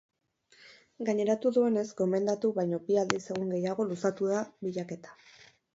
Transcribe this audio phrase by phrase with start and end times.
[1.09, 5.19] Gaineratu duenez, gomendatu baino bi aldiz egun gehiago luzatu da bilaketa.